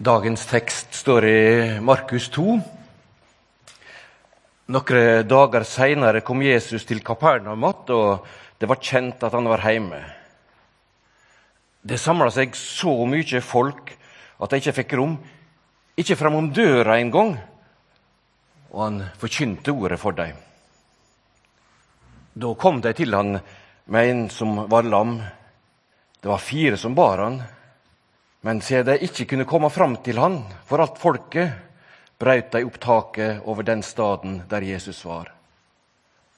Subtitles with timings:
[0.00, 1.40] Dagens tekst står i
[1.84, 2.54] Markus 2.
[4.72, 8.24] Noen dager seinere kom Jesus til Kapernaum igjen, og
[8.56, 10.00] det var kjent at han var hjemme.
[11.84, 13.92] Det samla seg så mye folk
[14.40, 15.18] at de ikke fikk rom,
[16.00, 17.36] ikke framom døra engang,
[18.72, 20.32] og han forkynte ordet for dem.
[22.40, 23.36] Da kom de til han
[23.84, 25.18] med en som var lam.
[26.24, 27.42] Det var fire som bar han.
[28.40, 31.52] Men siden de ikke kunne komme fram til han for alt folket,
[32.20, 35.30] brøt de opp taket over den staden der Jesus var,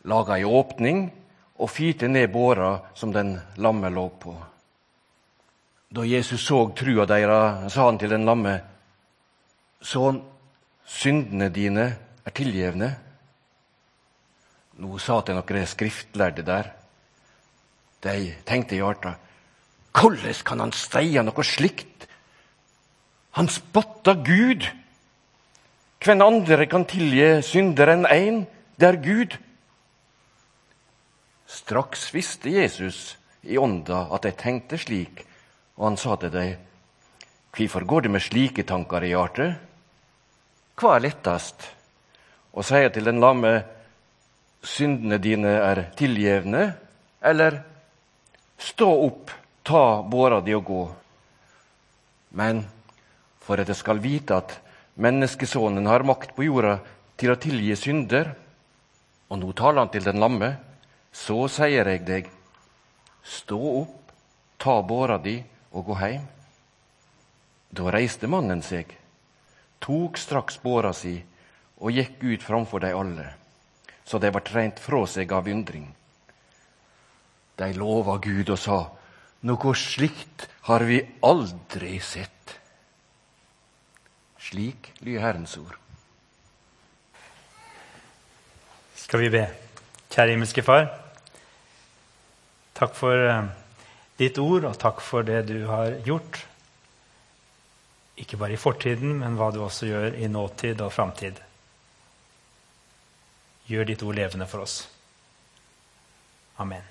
[0.07, 1.05] laga ei åpning
[1.59, 4.35] og firte ned båra som den lamme lå på.
[5.93, 8.61] Da Jesus så trua deres, sa han til den lamme,
[9.83, 10.21] Sønn,
[10.87, 11.85] syndene dine
[12.23, 12.89] er tilgjevne.
[14.79, 16.71] Nå sa til noen skriftlærde der.
[18.03, 18.15] De
[18.47, 19.19] tenkte i hjertet,
[19.93, 21.92] hvordan kan han steie noe slikt?
[23.33, 24.67] Han spotta Gud.
[26.03, 28.43] Hvem andre kan tilgi synder enn én?
[28.77, 29.37] Det er Gud.
[31.47, 35.25] Straks visste Jesus i ånda at de tenkte slik,
[35.77, 36.69] og han sa til dem,
[37.53, 39.59] Hvorfor går det med slike tanker i hjertet?
[40.81, 41.67] Hva er lettest?
[42.57, 43.53] Å si til den lamme,
[44.65, 46.63] syndene dine er tilgjevne,
[47.21, 47.59] eller
[48.57, 49.35] stå opp,
[49.69, 50.83] ta båra di og gå?
[52.41, 52.65] Men
[53.43, 54.55] for at jeg skal vite at
[55.03, 56.77] menneskesonen har makt på jorda
[57.19, 58.33] til å tilgi synder.
[59.31, 60.53] Og nå taler han til den lamme.
[61.13, 62.29] Så sier jeg deg,
[63.21, 64.13] stå opp,
[64.57, 65.37] ta båra di
[65.73, 66.25] og gå heim.
[67.73, 68.89] Da reiste mannen seg,
[69.81, 71.15] tok straks båra si
[71.83, 73.27] og gikk ut framfor de alle,
[74.05, 75.89] så de var trent fra seg av undring.
[77.59, 78.79] De lova Gud og sa,
[79.49, 82.62] noe slikt har vi aldri sett.
[84.43, 85.77] Slik lyder Herrens ord.
[88.99, 89.47] Skal vi be.
[90.13, 90.89] Kjære himmelske Far.
[92.77, 93.51] Takk for uh,
[94.19, 96.41] ditt ord, og takk for det du har gjort.
[98.19, 101.39] Ikke bare i fortiden, men hva du også gjør i nåtid og framtid.
[103.71, 104.83] Gjør ditt ord levende for oss.
[106.61, 106.83] Amen.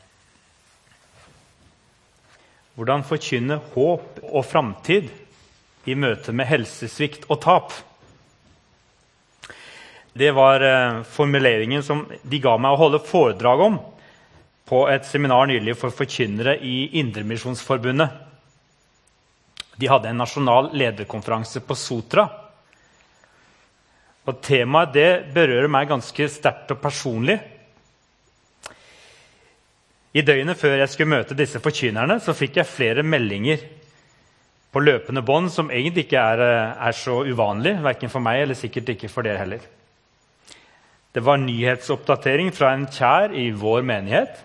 [2.75, 5.11] Hvordan forkynne håp og framtid
[5.90, 7.74] i møte med helsesvikt og tap.
[10.14, 13.80] Det var eh, formuleringen som de ga meg å holde foredrag om
[14.68, 18.12] på et seminar nylig for forkynnere i Indremisjonsforbundet.
[19.80, 22.28] De hadde en nasjonal lederkonferanse på Sotra.
[24.28, 27.40] Og Temaet det berører meg ganske sterkt og personlig.
[30.12, 33.64] I døgnet før jeg skulle møte disse forkynnerne, så fikk jeg flere meldinger
[34.72, 38.56] på løpende bånd, som egentlig ikke er, eh, er så uvanlig, verken for meg eller
[38.56, 39.59] sikkert ikke for dere heller.
[41.12, 44.38] Det var nyhetsoppdatering fra en kjær i vår menighet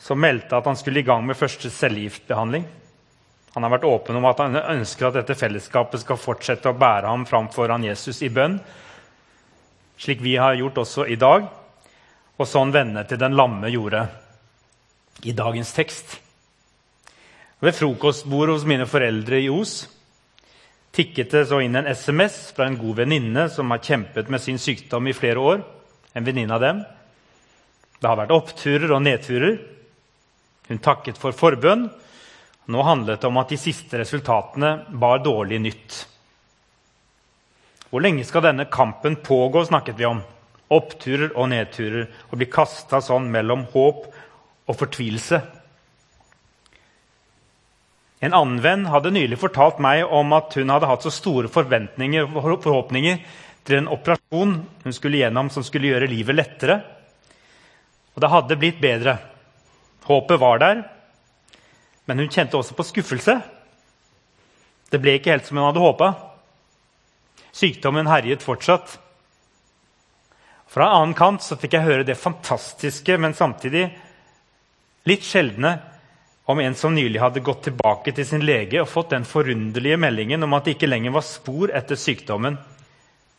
[0.00, 2.64] som meldte at han skulle i gang med første cellegiftbehandling.
[3.54, 7.10] Han har vært åpen om at han ønsker at dette fellesskapet skal fortsette å bære
[7.10, 8.56] ham fram foran Jesus i bønn,
[10.00, 11.44] slik vi har gjort også i dag,
[12.40, 14.06] og sånn vennene til den lamme gjorde
[15.28, 16.16] i dagens tekst.
[17.62, 19.84] Ved frokostbordet hos mine foreldre i Os
[20.92, 24.58] tikket det så inn en SMS fra en god venninne som har kjempet med sin
[24.60, 25.62] sykdom i flere år.
[26.12, 26.82] En venninne av dem.
[27.98, 29.56] Det har vært oppturer og nedturer.
[30.68, 31.86] Hun takket for forbønn.
[32.72, 36.02] Nå handlet det om at de siste resultatene bar dårlig nytt.
[37.88, 40.22] Hvor lenge skal denne kampen pågå, snakket vi om.
[40.72, 42.06] Oppturer og nedturer.
[42.30, 44.06] Og bli kasta sånn mellom håp
[44.68, 45.40] og fortvilelse.
[48.22, 52.28] En annen venn hadde nylig fortalt meg om at hun hadde hatt så store forventninger
[52.30, 53.18] forhåpninger
[53.66, 56.78] til en operasjon hun skulle gjennom som skulle gjøre livet lettere.
[58.14, 59.16] Og det hadde blitt bedre.
[60.06, 60.84] Håpet var der,
[62.06, 63.36] men hun kjente også på skuffelse.
[64.90, 66.12] Det ble ikke helt som hun hadde håpa.
[67.54, 68.98] Sykdommen herjet fortsatt.
[70.72, 73.88] Fra en annen kant så fikk jeg høre det fantastiske, men samtidig
[75.10, 75.76] litt sjeldne
[76.44, 80.42] om en som nylig hadde gått tilbake til sin lege og fått den forunderlige meldingen
[80.42, 82.58] om at det ikke lenger var spor etter sykdommen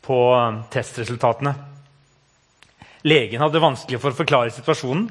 [0.03, 1.53] på um, testresultatene.
[3.03, 5.09] Legen hadde vanskelig for å forklare situasjonen,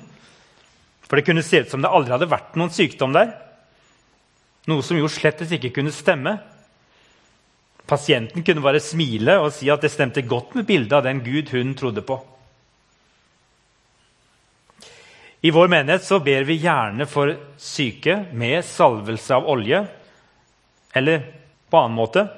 [1.05, 3.35] for det kunne se ut som det aldri hadde vært noen sykdom der.
[4.71, 6.39] Noe som jo slett ikke kunne stemme.
[7.89, 11.53] Pasienten kunne bare smile og si at det stemte godt med bildet av den Gud
[11.53, 12.17] hun trodde på.
[15.43, 19.81] I vår menighet så ber vi gjerne for syke med salvelse av olje.
[20.95, 21.25] Eller
[21.71, 22.29] på annen måte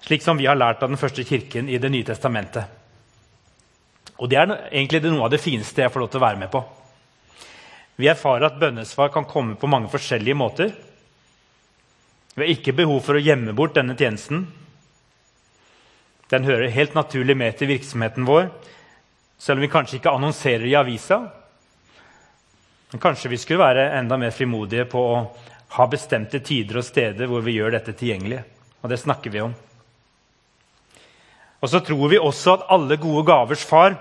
[0.00, 2.64] slik som vi har lært av den første kirken i Det nye testamentet.
[4.18, 6.50] Og Det er egentlig noe av det fineste jeg får lov til å være med
[6.50, 6.62] på.
[7.96, 10.72] Vi erfarer at bønnesvar kan komme på mange forskjellige måter.
[12.34, 14.46] Vi har ikke behov for å gjemme bort denne tjenesten.
[16.30, 18.48] Den hører helt naturlig med til virksomheten vår,
[19.38, 21.39] selv om vi kanskje ikke annonserer i avisa.
[22.90, 25.18] Men kanskje vi skulle være enda mer frimodige på å
[25.76, 28.40] ha bestemte tider og steder hvor vi gjør dette tilgjengelig.
[28.82, 29.54] Og det snakker vi om.
[31.60, 33.94] Og så tror vi også at alle gode gavers far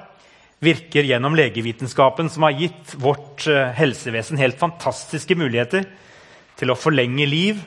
[0.63, 5.85] virker gjennom legevitenskapen, som har gitt vårt eh, helsevesen helt fantastiske muligheter
[6.59, 7.61] til å forlenge liv,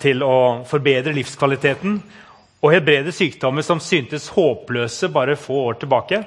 [0.00, 1.96] til å forbedre livskvaliteten
[2.60, 6.20] og helbrede sykdommer som syntes håpløse bare få år tilbake.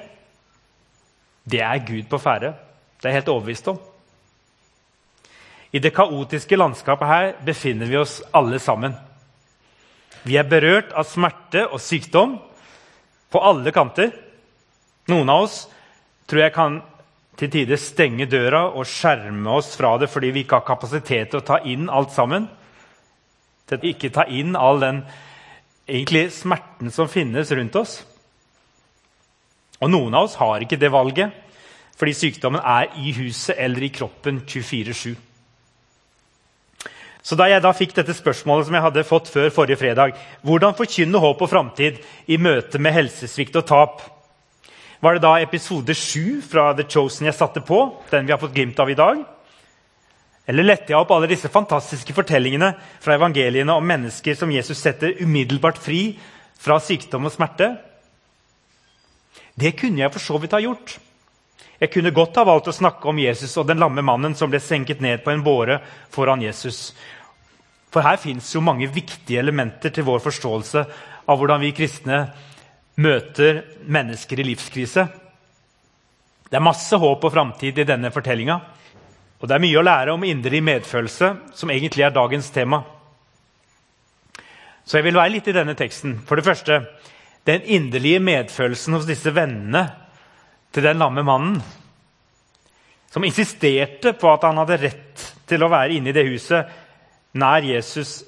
[1.46, 2.52] Det er Gud på ferde.
[2.98, 3.78] Det er jeg helt overbevist om.
[5.74, 8.94] I det kaotiske landskapet her befinner vi oss alle sammen.
[10.22, 12.36] Vi er berørt av smerte og sykdom
[13.34, 14.12] på alle kanter.
[15.10, 15.56] Noen av oss
[16.30, 16.78] tror jeg kan
[17.34, 21.42] til tider stenge døra og skjerme oss fra det fordi vi ikke har kapasitet til
[21.42, 22.46] å ta inn alt sammen.
[23.66, 25.02] Til å ikke ta inn all den
[25.90, 27.98] egentlig smerten som finnes rundt oss.
[29.82, 31.42] Og noen av oss har ikke det valget
[31.98, 35.33] fordi sykdommen er i huset eller i kroppen 24-7.
[37.24, 40.12] Så Da jeg da fikk dette spørsmålet som jeg hadde fått før forrige fredag,
[40.44, 44.02] hvordan forkynne håp og framtid i møte med helsesvikt og tap,
[45.00, 47.78] var det da episode 7 fra The Chosen jeg satte på,
[48.12, 49.24] den vi har fått glimt av i dag?
[50.48, 55.16] Eller lette jeg opp alle disse fantastiske fortellingene fra evangeliene om mennesker som Jesus setter
[55.24, 56.18] umiddelbart fri
[56.60, 57.70] fra sykdom og smerte?
[59.56, 60.98] Det kunne jeg for så vidt ha gjort.
[61.80, 64.60] Jeg kunne godt ha valgt å snakke om Jesus og den lamme mannen som ble
[64.62, 65.80] senket ned på en båre
[66.14, 66.92] foran Jesus.
[67.90, 70.84] For her fins jo mange viktige elementer til vår forståelse
[71.26, 72.24] av hvordan vi kristne
[73.02, 75.06] møter mennesker i livskrise.
[76.50, 78.58] Det er masse håp og framtid i denne fortellinga.
[79.40, 82.84] Og det er mye å lære om indre medfølelse, som egentlig er dagens tema.
[84.84, 86.20] Så jeg vil være litt i denne teksten.
[86.28, 86.78] For det første
[87.44, 89.82] den inderlige medfølelsen hos disse vennene
[90.74, 91.58] til den lamme mannen,
[93.10, 96.80] som insisterte på at han hadde rett til å være inne i det huset
[97.38, 98.22] nær Jesus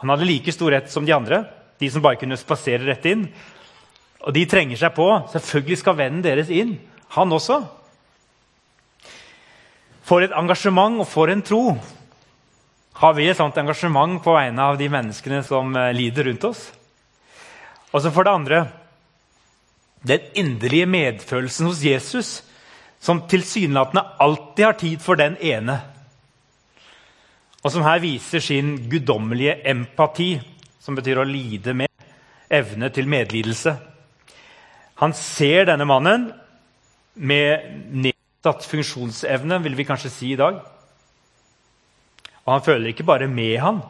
[0.00, 1.42] Han hadde like stor rett som de andre,
[1.76, 3.26] de som bare kunne spasere rett inn.
[4.24, 5.04] Og de trenger seg på.
[5.28, 6.70] Selvfølgelig skal vennen deres inn.
[7.18, 7.58] Han også.
[10.08, 11.74] For et engasjement og for en tro.
[13.02, 16.64] Har vi et sånt engasjement på vegne av de menneskene som eh, lider rundt oss?
[17.92, 18.64] Og så for det andre
[20.06, 22.42] den inderlige medfølelsen hos Jesus,
[23.00, 25.80] som tilsynelatende alltid har tid for den ene
[27.60, 30.32] og som her viser sin guddommelige empati,
[30.80, 31.90] som betyr å lide med,
[32.50, 33.74] evne til medlidelse.
[35.00, 36.30] Han ser denne mannen
[37.20, 40.60] med nedsatt funksjonsevne, vil vi kanskje si i dag.
[42.46, 43.82] Og han føler ikke bare med han.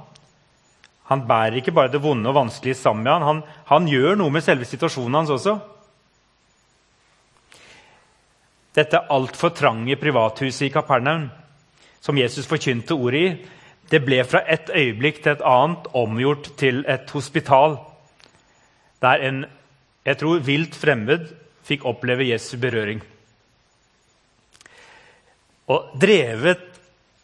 [1.11, 3.23] Han bærer ikke bare det vonde og vanskelige sammen med han.
[3.23, 3.43] han.
[3.71, 5.57] Han gjør noe med selve situasjonen hans også.
[8.75, 11.29] Dette altfor trange privathuset i Kapernaum,
[12.01, 13.33] som Jesus forkynte ordet i,
[13.91, 17.81] det ble fra et øyeblikk til et annet omgjort til et hospital,
[19.03, 19.45] der en
[20.07, 21.27] jeg tror, vilt fremmed
[21.67, 23.03] fikk oppleve Jesu berøring.
[25.71, 26.63] Og drevet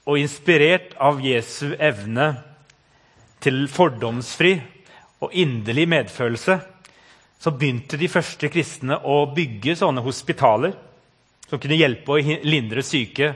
[0.07, 2.29] og inspirert av Jesu evne
[3.43, 4.53] til fordomsfri
[5.25, 6.59] og inderlig medfølelse,
[7.41, 10.77] så begynte de første kristne å bygge sånne hospitaler
[11.51, 13.35] som kunne hjelpe å lindre syke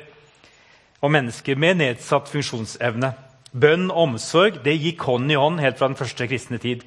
[1.00, 3.12] og mennesker med nedsatt funksjonsevne.
[3.50, 6.84] Bønn og omsorg det gikk hånd i hånd helt fra den første kristne tid.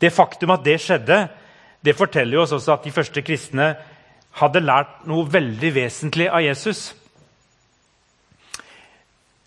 [0.00, 1.26] Det faktum at det skjedde,
[1.84, 3.74] det forteller oss også at de første kristne
[4.40, 6.92] hadde lært noe veldig vesentlig av Jesus.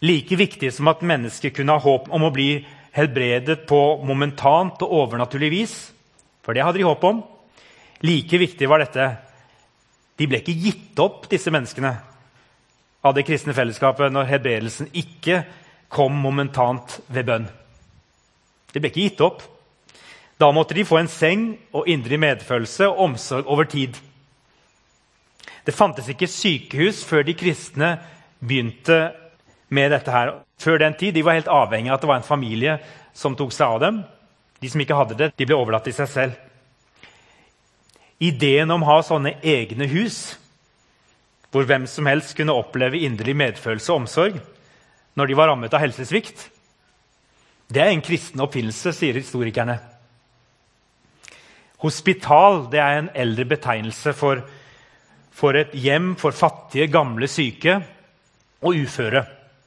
[0.06, 2.52] Like viktig som at mennesker kunne ha håp om å bli
[2.98, 5.76] helbredet på momentant og overnaturlig vis,
[6.46, 7.24] for det hadde de håp om,
[8.06, 9.10] like viktig var dette
[10.18, 11.94] De ble ikke gitt opp, disse menneskene
[13.06, 15.44] av det kristne fellesskapet når hebredelsen ikke
[15.94, 17.46] kom momentant ved bønn.
[18.74, 19.44] De ble ikke gitt opp.
[20.38, 23.96] Da måtte de få en seng og indre medfølelse og omsorg over tid.
[25.66, 27.96] Det fantes ikke sykehus før de kristne
[28.40, 29.12] begynte
[29.70, 30.12] med dette.
[30.12, 30.36] her.
[30.60, 32.78] Før den tid de var helt avhengig av at det var en familie
[33.14, 34.04] som tok seg av dem.
[34.62, 36.47] De som ikke hadde det, de ble overlatt til seg selv.
[38.18, 40.38] Ideen om å ha sånne egne hus
[41.54, 44.40] hvor hvem som helst kunne oppleve inderlig medfølelse og omsorg
[45.18, 46.50] når de var rammet av helsesvikt.
[47.68, 49.78] Det er en kristen oppfinnelse, sier historikerne.
[51.82, 54.42] Hospital det er en eldre betegnelse for,
[55.34, 57.80] for et hjem for fattige, gamle, syke
[58.62, 59.24] og uføre,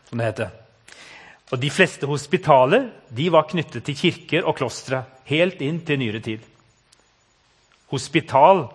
[0.08, 0.56] som det heter.
[1.50, 6.22] Og De fleste hospitaler de var knyttet til kirker og klostre helt inn til nyere
[6.22, 6.46] tid.
[7.90, 8.68] Hospital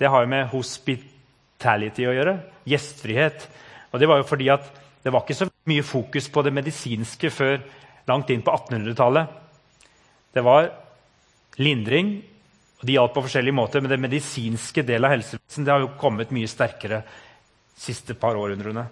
[0.00, 2.38] det har jo med hospitality å gjøre.
[2.64, 3.44] Gjestfrihet.
[3.92, 4.70] Og Det var jo fordi at
[5.04, 7.60] det var ikke så mye fokus på det medisinske før
[8.08, 9.28] langt inn på 1800-tallet.
[10.32, 10.70] Det var
[11.60, 12.22] lindring,
[12.80, 16.32] og de hjalp på forskjellige måter, men det medisinske delen av helsevesenet har jo kommet
[16.32, 18.86] mye sterkere de siste par århundrene.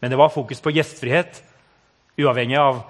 [0.00, 1.42] Men det var fokus på gjestfrihet.
[2.16, 2.80] Uavhengig av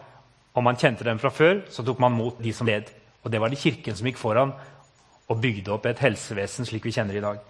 [0.55, 2.91] om man kjente dem fra før, så tok man mot de som led.
[3.25, 4.55] Og det var det kirken som gikk foran
[5.28, 7.40] og bygde opp et helsevesen slik vi kjenner i dag.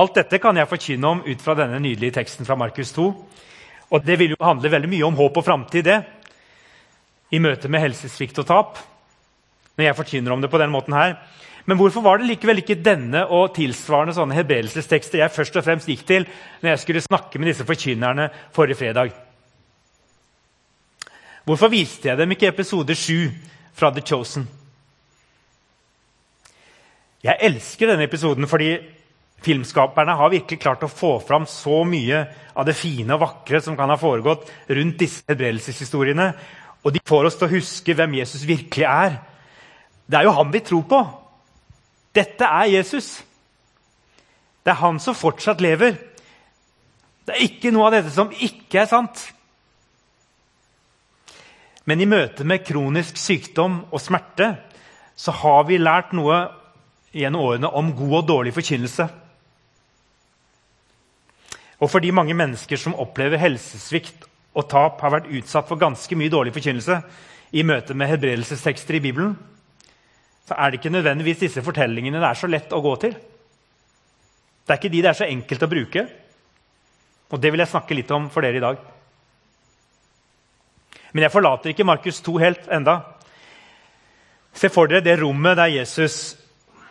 [0.00, 3.08] Alt dette kan jeg forkynne om ut fra denne nydelige teksten fra Markus 2.
[3.90, 5.98] Og det vil jo handle veldig mye om håp og framtid, det.
[7.34, 8.78] I møte med helsesvikt og tap.
[9.76, 11.16] Når jeg forkynner om det på den måten her.
[11.66, 15.90] Men hvorfor var det likevel ikke denne og tilsvarende sånne hebreelsestekster jeg først og fremst
[15.90, 16.24] gikk til
[16.62, 19.12] når jeg skulle snakke med disse forkynnerne forrige fredag?
[21.44, 23.28] Hvorfor viste jeg dem ikke episode 7
[23.74, 24.48] fra The Chosen?
[27.24, 28.74] Jeg elsker denne episoden fordi
[29.44, 32.22] filmskaperne har virkelig klart å få fram så mye
[32.56, 36.30] av det fine og vakre som kan ha foregått rundt disse helbredelseshistoriene.
[36.84, 39.18] Og de får oss til å huske hvem Jesus virkelig er.
[40.08, 41.00] Det er jo han vi tror på.
[42.16, 43.20] Dette er Jesus.
[44.64, 45.96] Det er han som fortsatt lever.
[47.24, 49.28] Det er ikke noe av dette som ikke er sant.
[51.88, 54.54] Men i møte med kronisk sykdom og smerte
[55.20, 56.59] så har vi lært noe
[57.12, 59.06] gjennom årene om god og dårlig forkynnelse.
[61.80, 66.32] Og fordi mange mennesker som opplever helsesvikt og tap, har vært utsatt for ganske mye
[66.32, 66.98] dårlig forkynnelse
[67.56, 69.36] i møte med hebredelsestekster i Bibelen,
[70.46, 73.14] så er det ikke nødvendigvis disse fortellingene det er så lett å gå til.
[74.66, 76.02] Det er ikke de det er så enkelt å bruke.
[77.30, 78.80] Og det vil jeg snakke litt om for dere i dag.
[81.12, 82.98] Men jeg forlater ikke Markus 2 helt enda.
[84.54, 86.34] Se for dere det rommet der Jesus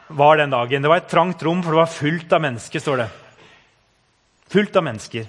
[0.09, 0.81] var den dagen.
[0.81, 2.79] Det var et trangt rom, for det var fullt av mennesker.
[2.79, 3.09] står det.
[4.49, 5.27] Fullt av mennesker.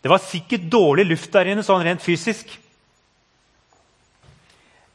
[0.00, 2.52] Det var sikkert dårlig luft der inne, sånn rent fysisk.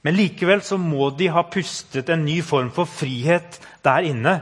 [0.02, 4.40] Men likevel så må de ha pustet en ny form for frihet der inne.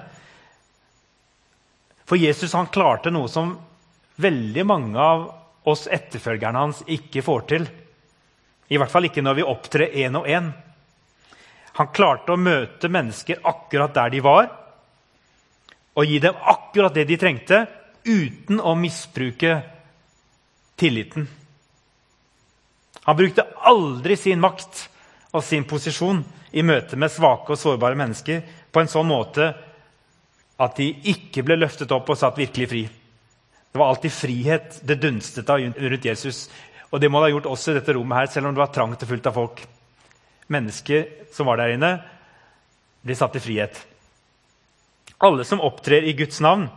[2.05, 3.57] For Jesus han klarte noe som
[4.21, 5.25] veldig mange av
[5.69, 7.67] oss etterfølgerne hans ikke får til.
[8.69, 10.53] I hvert fall ikke når vi opptrer én og én.
[11.79, 14.49] Han klarte å møte mennesker akkurat der de var,
[15.95, 17.63] og gi dem akkurat det de trengte,
[18.03, 19.53] uten å misbruke
[20.79, 21.27] tilliten.
[23.07, 24.85] Han brukte aldri sin makt
[25.31, 26.21] og sin posisjon
[26.51, 29.49] i møte med svake og sårbare mennesker på en sånn måte
[30.59, 32.83] at de ikke ble løftet opp og satt virkelig fri.
[33.69, 36.47] Det var alltid frihet det dunstet av rundt Jesus.
[36.89, 38.73] Og det må det ha gjort også i dette rommet, her, selv om det var
[38.73, 39.61] trangt og fullt av folk.
[40.49, 41.91] Mennesker som var der inne,
[43.05, 43.77] ble satt i frihet.
[45.19, 46.67] Alle som opptrer i Guds navn,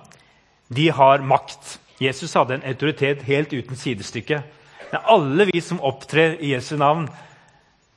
[0.72, 1.78] de har makt.
[2.02, 4.42] Jesus hadde en autoritet helt uten sidestykke.
[4.92, 7.06] Men alle vi som opptrer i Jesu navn,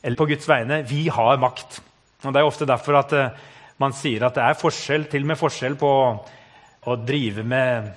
[0.05, 1.81] eller på Guds vegne, vi har makt.
[2.23, 3.29] Og Det er ofte derfor at uh,
[3.81, 5.91] man sier at det er forskjell, til og med forskjell på
[6.85, 7.91] å drive med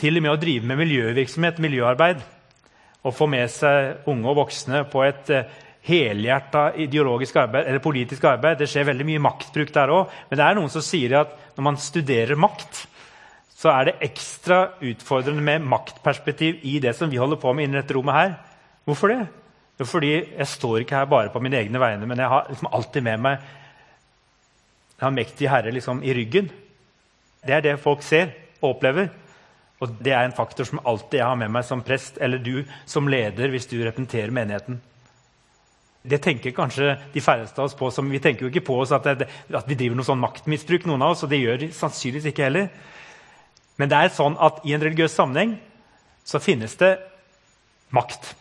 [0.00, 2.22] til og med å drive med miljøvirksomhet, miljøarbeid,
[3.00, 8.24] og få med seg unge og voksne på et eh, helhjerta ideologisk arbeid eller politisk
[8.28, 8.58] arbeid.
[8.60, 10.14] Det skjer veldig mye maktbruk der òg.
[10.28, 12.84] Men det er noen som sier at når man studerer makt,
[13.60, 17.80] så er det ekstra utfordrende med maktperspektiv i det som vi holder på med innen
[17.80, 18.36] dette rommet her.
[18.88, 19.22] Hvorfor det?
[19.80, 22.68] Jo, fordi jeg står ikke her bare på mine egne vegne, men jeg har liksom
[22.72, 23.48] alltid med meg
[25.00, 26.50] den mektige mektig herre liksom i ryggen.
[27.46, 29.08] Det er det folk ser og opplever.
[29.80, 32.62] Og det er en faktor som alltid jeg har med meg som prest, eller du
[32.88, 34.80] som leder hvis du representerer menigheten.
[36.00, 37.90] Det tenker kanskje de færreste av oss på.
[37.92, 40.86] som Vi tenker jo ikke på oss at, det, at vi driver noe sånn maktmisbruk,
[40.88, 42.68] noen av oss, og det gjør de sannsynligvis ikke heller.
[43.80, 45.56] Men det er sånn at i en religiøs sammenheng
[46.24, 46.94] så finnes det
[47.96, 48.34] makt.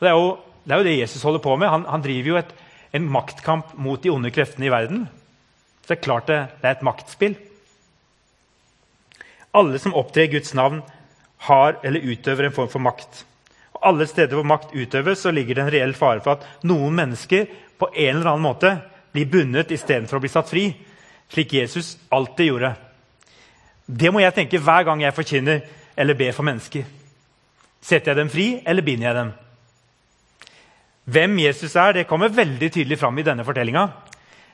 [0.00, 0.34] Det er jo
[0.64, 1.68] det, er jo det Jesus holder på med.
[1.68, 2.52] Han, han driver jo et,
[2.96, 5.04] en maktkamp mot de onde kreftene i verden.
[5.82, 7.36] Så det er klart det, det er et maktspill.
[9.54, 10.82] Alle som opptrer Guds navn,
[11.44, 13.24] har eller utøver en form for makt.
[13.76, 16.94] Og alle steder hvor makt utøves, så ligger det en reell fare for at noen
[16.96, 17.46] mennesker
[17.78, 18.72] på en eller annen måte
[19.14, 20.64] blir bundet istedenfor å bli satt fri,
[21.30, 22.74] slik Jesus alltid gjorde.
[23.86, 25.64] Det må jeg tenke hver gang jeg forkynner
[25.96, 26.86] eller ber for mennesker.
[27.84, 29.32] Setter jeg dem fri, eller binder jeg dem?
[31.04, 33.84] Hvem Jesus er, det kommer veldig tydelig fram i denne fortellinga.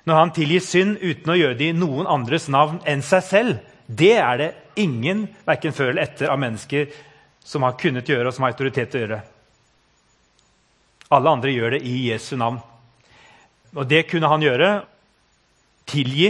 [0.05, 3.61] Når han tilgir synd uten å gjøre det i noen andres navn enn seg selv,
[3.91, 6.91] det er det ingen, verken før eller etter, av mennesker
[7.45, 9.21] som har kunnet gjøre og som har autoritet til å gjøre.
[11.11, 12.61] Alle andre gjør det i Jesu navn.
[13.75, 14.71] Og det kunne han gjøre.
[15.91, 16.29] Tilgi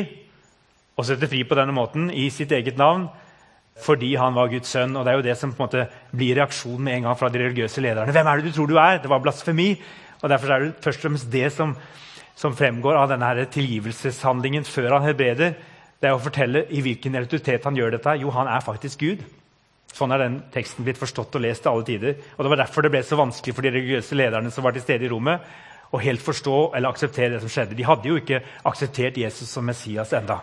[0.97, 3.11] og sette fri på denne måten i sitt eget navn
[3.81, 4.97] fordi han var Guds sønn.
[4.97, 5.85] Og det er jo det som på en måte
[6.17, 8.13] blir reaksjonen med en gang fra de religiøse lederne.
[8.13, 9.01] Hvem er det du tror du er?
[9.01, 9.71] Det var blasfemi.
[10.21, 11.73] Og Derfor er det først og fremst det som,
[12.37, 15.55] som fremgår av denne her tilgivelseshandlingen før han helbreder.
[16.01, 18.17] Det er å fortelle i hvilken realitet han gjør dette.
[18.23, 19.25] Jo, han er faktisk Gud.
[19.93, 22.15] Sånn er den teksten blitt forstått og lest til alle tider.
[22.37, 24.85] Og Det var derfor det ble så vanskelig for de religiøse lederne som var til
[24.85, 25.45] stede i rommet,
[25.91, 27.75] å helt forstå eller akseptere det som skjedde.
[27.75, 28.39] De hadde jo ikke
[28.71, 30.39] akseptert Jesus som Messias enda.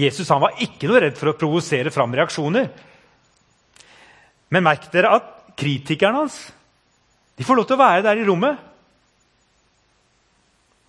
[0.00, 2.70] Jesus han var ikke noe redd for å provosere fram reaksjoner.
[4.52, 6.40] Men merk dere at kritikerne hans
[7.36, 8.56] de får lov til å være der i rommet.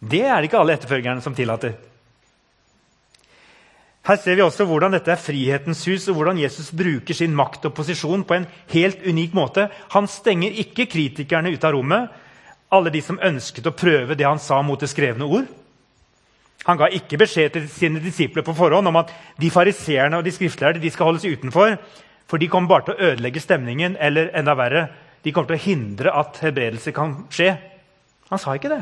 [0.04, 1.76] Det er det ikke alle etterfølgerne som tillater.
[4.04, 7.70] Her ser vi også hvordan dette er frihetens hus, og hvordan Jesus bruker sin makt
[7.70, 9.70] og posisjon på en helt unik måte.
[9.96, 12.10] Han stenger ikke kritikerne ut av rommet,
[12.74, 15.48] alle de som ønsket å prøve det han sa mot det skrevne ord.
[16.68, 20.34] Han ga ikke beskjed til sine disipler på forhånd om at de fariseerne og de
[20.36, 21.78] skriftlærde de skal holdes utenfor,
[22.28, 24.88] for de kommer bare til å ødelegge stemningen, eller enda verre,
[25.24, 27.54] de kommer til å hindre at helbredelse kan skje.
[28.32, 28.82] Han sa ikke det.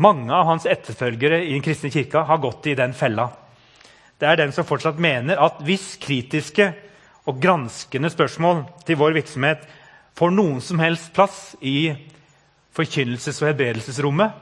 [0.00, 3.28] Mange av hans etterfølgere i den kristne kirka har gått i den fella.
[4.20, 6.70] Det er den som fortsatt mener at hvis kritiske
[7.28, 9.66] og granskende spørsmål til vår virksomhet
[10.16, 11.92] får noen som helst plass i
[12.76, 14.32] forkynnelses- og helbredelsesrommet,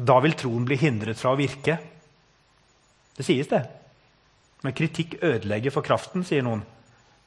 [0.00, 1.76] da vil troen bli hindret fra å virke.
[3.16, 3.60] Det sies, det.
[4.64, 6.64] Men kritikk ødelegger for kraften, sier noen.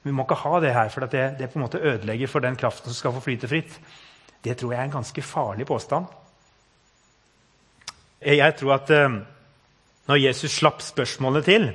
[0.04, 2.58] Vi må ikke ha det her, for det, det på en måte ødelegger for den
[2.58, 3.78] kraften som skal få flyte fritt.
[4.44, 6.10] Det tror jeg er en ganske farlig påstand.
[8.24, 9.20] Jeg tror at eh,
[10.10, 11.70] når Jesus slapp spørsmålene til,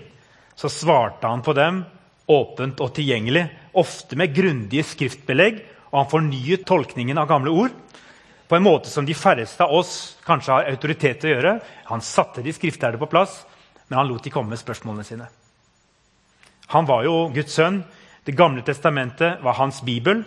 [0.59, 1.83] så svarte han på dem
[2.29, 3.47] åpent og tilgjengelig,
[3.79, 7.77] ofte med grundige skriftbelegg, og han fornyet tolkningen av gamle ord
[8.49, 9.93] på en måte som de færreste av oss
[10.25, 11.55] kanskje har autoritet til å gjøre.
[11.91, 13.43] Han satte de skriftlærde på plass,
[13.89, 15.29] men han lot de komme med spørsmålene sine.
[16.73, 17.83] Han var jo Guds sønn.
[18.25, 20.25] Det gamle testamentet var hans bibel.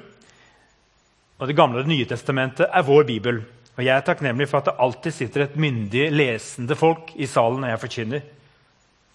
[1.41, 3.41] Og Det gamle og det nye testamentet er vår bibel.
[3.77, 7.63] Og Jeg er takknemlig for at det alltid sitter et myndig, lesende folk i salen
[7.63, 8.21] når jeg forkynner,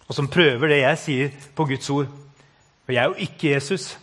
[0.07, 2.11] og som prøver det jeg sier, på Guds ord.
[2.87, 3.97] For jeg er jo ikke Jesus.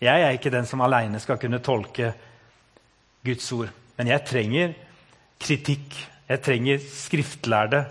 [0.00, 2.12] Jeg er ikke den som aleine skal kunne tolke
[3.24, 3.72] Guds ord.
[3.96, 4.74] Men jeg trenger
[5.40, 5.96] kritikk.
[6.28, 7.86] Jeg trenger skriftlærde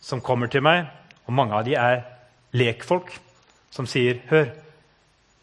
[0.00, 0.86] som kommer til meg.
[1.28, 2.02] Og mange av de er
[2.56, 3.12] lekfolk
[3.70, 4.48] som sier, 'Hør,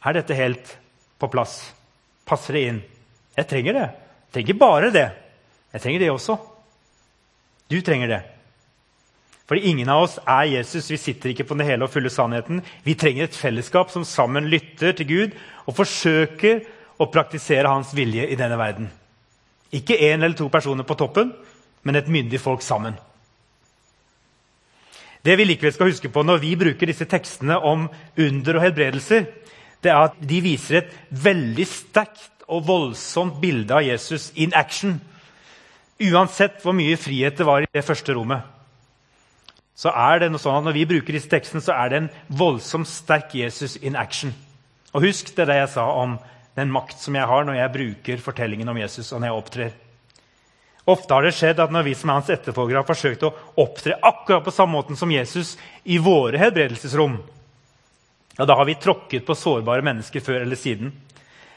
[0.06, 0.78] er dette helt
[1.20, 1.74] på plass?
[2.26, 2.84] Passer det inn?'
[3.38, 3.89] Jeg trenger det.
[3.89, 5.12] Jeg trenger bare det.
[5.73, 6.38] Jeg trenger det også.
[7.71, 8.21] Du trenger det.
[9.49, 10.88] For ingen av oss er Jesus.
[10.91, 12.62] Vi sitter ikke på den hele og fulle sannheten.
[12.86, 16.63] Vi trenger et fellesskap som sammen lytter til Gud og forsøker
[17.01, 18.91] å praktisere hans vilje i denne verden.
[19.73, 21.33] Ikke én eller to personer på toppen,
[21.83, 22.95] men et myndig folk sammen.
[25.23, 27.88] Det vi likevel skal huske på når vi bruker disse tekstene om
[28.19, 29.25] under og helbredelser,
[29.83, 34.99] det er at de viser et veldig sterkt og voldsomt bilde av Jesus in action.
[36.01, 38.41] Uansett hvor mye frihet det var i det første rommet.
[39.75, 42.10] så er det noe sånn at Når vi bruker disse tekstene, så er det en
[42.29, 44.34] voldsomt sterk Jesus in action.
[44.93, 46.19] Og husk det jeg sa om
[46.56, 49.71] den makt som jeg har når jeg bruker fortellingen om Jesus og når jeg opptrer.
[50.86, 53.32] Ofte har det skjedd at når vi som er hans etterfølgere har forsøkt å
[53.63, 55.56] opptre akkurat på samme måten som Jesus
[55.88, 57.15] i våre helbredelsesrom,
[58.38, 60.91] ja, da har vi tråkket på sårbare mennesker før eller siden.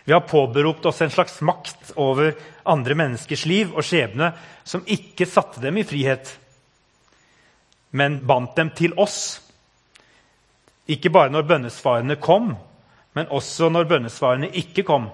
[0.06, 4.28] Vi har påberopt oss en slags makt over andre menneskers liv og skjebne
[4.62, 6.30] som ikke satte dem i frihet,
[7.90, 9.40] men bandt dem til oss.
[10.86, 12.52] Ikke bare når bønnesvarene kom,
[13.18, 15.08] men også når bønnesvarene ikke kom.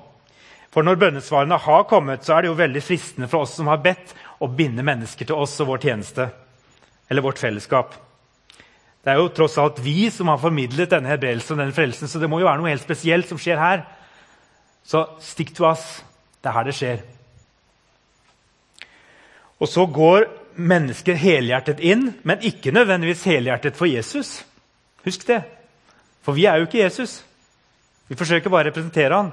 [0.72, 3.80] For når bønnesvarene har kommet, så er det jo veldig fristende for oss som har
[3.80, 4.12] bedt,
[4.44, 6.28] å binde mennesker til oss og vår tjeneste
[7.08, 7.96] eller vårt fellesskap.
[9.02, 12.20] Det er jo tross alt vi som har formidlet denne hebreelsen og denne frelsen, så
[12.20, 13.84] det må jo være noe helt spesielt som skjer her.
[14.84, 16.02] Så stikk til oss.
[16.42, 17.02] Det er her det skjer.
[19.62, 20.26] Og så går
[20.58, 24.40] mennesker helhjertet inn, men ikke nødvendigvis helhjertet for Jesus.
[25.06, 25.42] Husk det.
[26.22, 27.20] For vi er jo ikke Jesus.
[28.10, 29.30] Vi forsøker bare å representere han.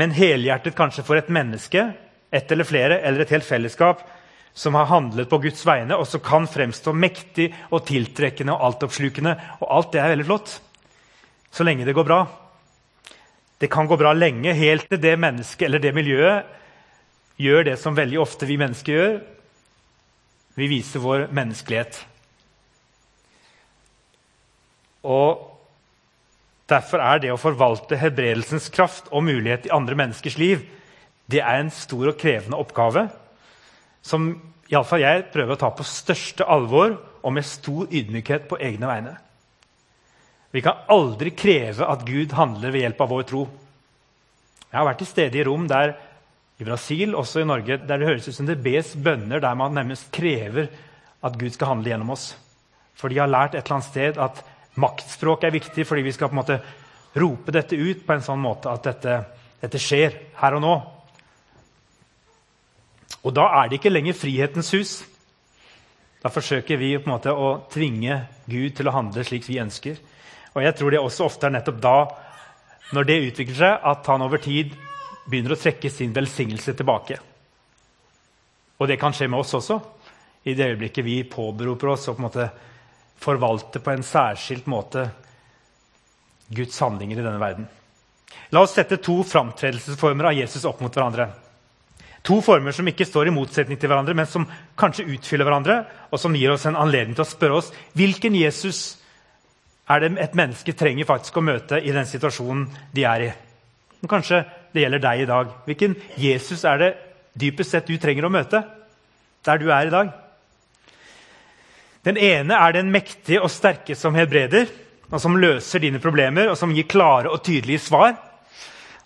[0.00, 1.90] Men helhjertet kanskje for et menneske,
[2.32, 4.02] ett eller flere, eller et helt fellesskap
[4.56, 9.36] som har handlet på Guds vegne, og som kan fremstå mektig og tiltrekkende og altoppslukende.
[9.60, 10.54] Og alt det er veldig flott,
[11.52, 12.22] så lenge det går bra.
[13.60, 16.48] Det kan gå bra lenge, helt til det mennesket eller det miljøet
[17.40, 19.20] gjør det som veldig ofte vi mennesker gjør.
[20.56, 22.00] Vi viser vår menneskelighet.
[25.04, 25.46] Og
[26.70, 30.62] Derfor er det å forvalte helbredelsens kraft og mulighet i andre menneskers liv
[31.30, 33.08] det er en stor og krevende oppgave
[34.06, 34.30] som
[34.70, 39.16] iallfall jeg prøver å ta på største alvor og med stor ydmykhet på egne vegne.
[40.50, 43.44] Vi kan aldri kreve at Gud handler ved hjelp av vår tro.
[44.70, 45.94] Jeg har vært til stede i rom der,
[46.60, 49.72] i Brasil, også i Norge, der det høres ut som det bes bønner der man
[49.72, 50.68] nærmest krever
[51.24, 52.34] at Gud skal handle gjennom oss.
[52.98, 54.42] For de har lært et eller annet sted at
[54.80, 56.58] maktspråk er viktig fordi vi skal på en måte
[57.20, 59.16] rope dette ut på en sånn måte at dette,
[59.62, 60.74] dette skjer her og nå.
[63.24, 64.92] Og da er det ikke lenger frihetens hus.
[66.20, 69.96] Da forsøker vi på en måte å tvinge Gud til å handle slik vi ønsker.
[70.54, 71.96] Og jeg tror det også ofte er nettopp da,
[72.94, 74.72] når det utvikler seg, at han over tid
[75.30, 77.20] begynner å trekke sin velsignelse tilbake.
[78.80, 79.78] Og det kan skje med oss også.
[80.48, 82.48] I det øyeblikket vi påberoper oss og på en måte
[83.20, 85.04] forvalter på en særskilt måte
[86.50, 87.68] Guds handlinger i denne verden.
[88.50, 91.28] La oss sette to framtredelsesformer av Jesus opp mot hverandre.
[92.26, 94.48] To former som ikke står i motsetning til hverandre, men som
[94.80, 95.76] kanskje utfyller hverandre,
[96.10, 98.99] og som gir oss en anledning til å spørre oss hvilken Jesus
[99.90, 103.30] er det et menneske trenger faktisk å møte i den situasjonen de er i.
[104.08, 105.50] Kanskje det gjelder deg i dag.
[105.66, 106.90] Hvilken Jesus er det
[107.40, 108.62] dypest sett du trenger å møte
[109.44, 110.14] der du er i dag?
[112.06, 114.70] Den ene er den mektige og sterke som helbreder,
[115.10, 118.14] og som løser dine problemer, og som gir klare og tydelige svar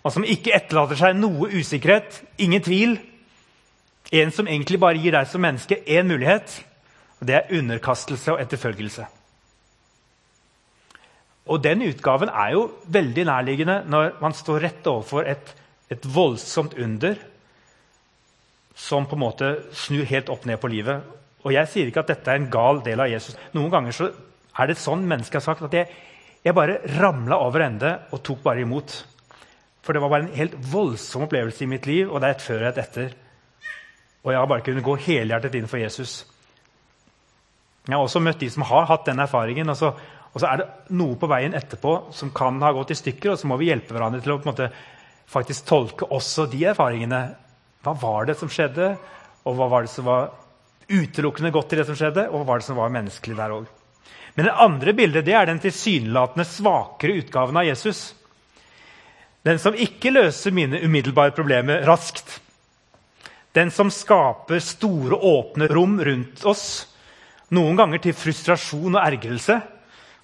[0.05, 2.99] og som ikke etterlater seg noe usikkerhet, ingen tvil.
[4.13, 6.59] En som egentlig bare gir deg som menneske én mulighet,
[7.17, 9.07] og det er underkastelse og etterfølgelse.
[11.45, 15.51] Og Den utgaven er jo veldig nærliggende når man står rett overfor et,
[15.93, 17.19] et voldsomt under
[18.75, 21.03] som på en måte snur helt opp ned på livet.
[21.45, 23.37] Og Jeg sier ikke at dette er en gal del av Jesus.
[23.53, 24.09] Noen ganger så
[24.57, 25.87] er det sånn mennesker har sagt at jeg,
[26.43, 28.97] jeg bare ramla over ende og tok bare imot.
[29.85, 32.45] For det var bare en helt voldsom opplevelse i mitt liv, og det er et
[32.45, 33.13] før og et etter.
[34.25, 36.23] Og jeg har bare kunnet gå helhjertet inn for Jesus.
[37.85, 39.69] Jeg har også møtt de som har hatt den erfaringen.
[39.69, 39.91] Og så,
[40.35, 43.39] og så er det noe på veien etterpå som kan ha gått i stykker, og
[43.39, 44.67] så må vi hjelpe hverandre til å måte,
[45.31, 47.21] faktisk tolke også de erfaringene.
[47.85, 48.89] Hva var det som skjedde,
[49.47, 50.33] og hva var det som var
[50.91, 53.69] utelukkende godt i det som skjedde, og hva var det som var menneskelig der òg?
[54.35, 58.09] Men det andre bildet det er den tilsynelatende svakere utgaven av Jesus.
[59.47, 62.41] Den som ikke løser mine umiddelbare problemer raskt.
[63.55, 66.65] Den som skaper store, åpne rom rundt oss,
[67.55, 69.61] noen ganger til frustrasjon og ergrelse.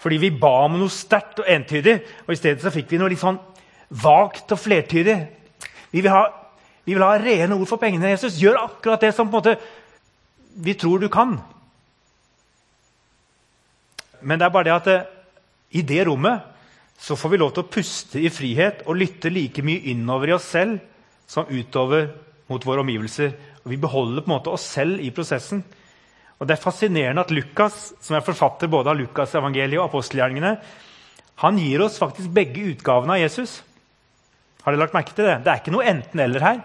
[0.01, 3.11] Fordi vi ba om noe sterkt og entydig, og i stedet så fikk vi noe
[3.11, 3.37] litt sånn
[4.01, 5.17] vagt og flertydig.
[5.91, 6.25] Vi vil, ha,
[6.87, 8.13] vi vil ha rene ord for pengene.
[8.15, 9.57] Jesus, gjør akkurat det som på en måte
[10.61, 11.37] vi tror du kan.
[14.21, 15.17] Men det er bare det at det, eh,
[15.71, 16.41] i det rommet
[16.99, 20.33] så får vi lov til å puste i frihet og lytte like mye innover i
[20.35, 20.81] oss selv
[21.31, 22.09] som utover
[22.51, 23.31] mot våre omgivelser.
[23.63, 25.63] Og vi beholder på en måte oss selv i prosessen.
[26.41, 30.55] Og Det er fascinerende at Lukas, som er forfatter både av Lukas' evangeliet og apostelgjerningene,
[31.41, 33.59] han gir oss faktisk begge utgavene av Jesus.
[34.63, 35.39] Har dere lagt merke til det?
[35.45, 36.63] Det er ikke noe enten-eller her.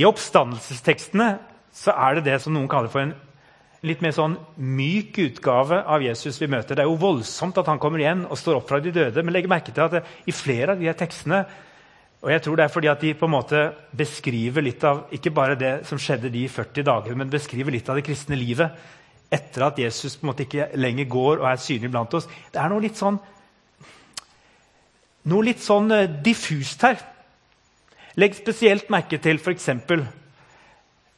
[0.00, 1.28] I oppstandelsestekstene
[1.76, 3.12] så er det det som noen kaller for en
[3.84, 6.76] litt mer sånn myk utgave av Jesus vi møter.
[6.76, 9.24] Det er jo voldsomt at han kommer igjen og står opp fra de døde.
[9.24, 11.42] Men legg merke til at i flere av de tekstene
[12.22, 13.60] og jeg tror det er fordi at de på en måte
[13.98, 17.98] beskriver litt av ikke bare det som skjedde de 40 dagene, men beskriver litt av
[17.98, 18.78] det kristne livet
[19.32, 22.28] etter at Jesus på en måte ikke lenger går og er synlig blant oss.
[22.52, 23.18] Det er noe litt sånn
[25.32, 26.98] noe litt sånn eh, diffust her.
[28.18, 29.70] Legg spesielt merke til f.eks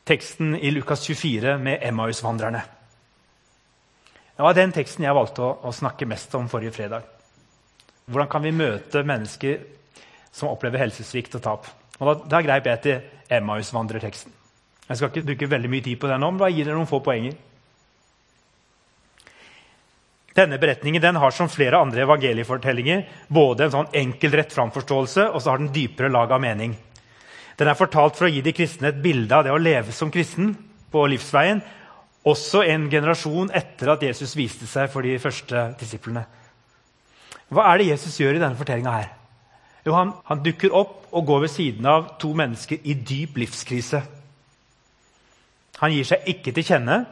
[0.05, 2.61] teksten i Lukas 24 med Emmaus-vandrerne.
[4.37, 7.07] Det var den teksten jeg valgte å, å, snakke mest om forrige fredag.
[8.05, 9.63] Hvordan kan vi møte mennesker
[10.35, 11.69] som opplever helsesvikt og tap?
[12.01, 14.33] Og Da, da greip jeg til Emmaus-vandrerteksten.
[14.89, 16.91] Jeg skal ikke bruke veldig mye tid på den nå, men bare gi dere noen
[16.91, 17.37] få poenger.
[20.35, 25.41] Denne beretningen den har som flere andre evangeliefortellinger både en sånn enkel rett fram-forståelse og
[25.41, 26.75] så har den dypere lag av mening.
[27.55, 30.11] Den er fortalt for å gi de kristne et bilde av det å leve som
[30.11, 30.51] kristen
[30.91, 31.63] på livsveien,
[32.27, 36.25] også en generasjon etter at Jesus viste seg for de første disiplene.
[37.53, 39.13] Hva er det Jesus gjør i denne fortellinga her?
[39.85, 44.01] Jo, han, han, dukker opp og går ved siden av to mennesker i dyp livskrise.
[45.83, 47.03] Han gir seg ikke til kjenne.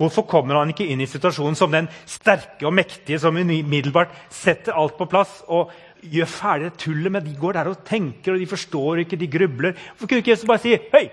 [0.00, 4.78] Hvorfor kommer han ikke inn i situasjonen som den sterke og mektige som umiddelbart setter
[4.80, 8.40] alt på plass og gjør ferdig det tullet men De går der og tenker, og
[8.40, 9.76] de forstår ikke, de grubler.
[9.90, 11.10] Hvorfor kunne ikke Jesus bare si 'Hei,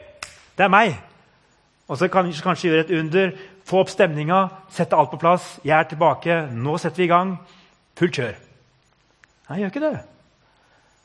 [0.58, 0.96] det er meg'?
[1.88, 3.32] Og så kan kanskje gjøre et under,
[3.66, 5.60] få opp stemninga, sette alt på plass.
[5.64, 6.50] 'Jeg er tilbake.
[6.52, 7.38] Nå setter vi i gang.
[7.98, 8.36] Fullt kjør.'
[9.50, 10.17] Nei, gjør ikke det.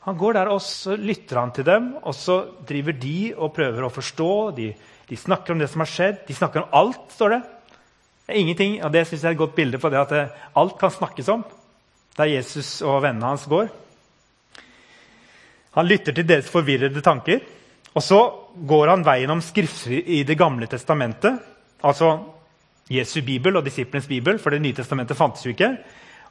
[0.02, 3.86] Han går der, og så lytter han til dem, og så driver de og prøver
[3.86, 4.30] å forstå.
[4.56, 4.72] De,
[5.08, 6.22] de snakker om det som har skjedd.
[6.26, 7.42] De snakker om alt, står det.
[8.42, 10.24] Ingenting, og det synes jeg er et godt bilde på det at det,
[10.58, 11.44] alt kan snakkes om
[12.16, 13.70] der Jesus og vennene hans går.
[15.78, 17.40] Han lytter til deres forvirrede tanker.
[17.92, 18.18] Og så
[18.56, 21.38] går han veien om skrifter i Det gamle testamentet.
[21.84, 22.14] Altså
[22.92, 25.76] Jesu bibel og disiplenes bibel, for Det nye testamentet fantes jo ikke.